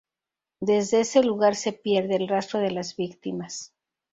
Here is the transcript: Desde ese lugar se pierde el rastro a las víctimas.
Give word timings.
Desde 0.61 1.01
ese 1.01 1.21
lugar 1.23 1.53
se 1.55 1.73
pierde 1.73 2.15
el 2.15 2.27
rastro 2.27 2.57
a 2.59 2.71
las 2.71 2.95
víctimas. 2.95 3.71